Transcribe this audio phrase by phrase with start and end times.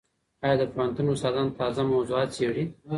[0.43, 2.63] ایا د پوهنتون استادان تازه موضوعات څېړي؟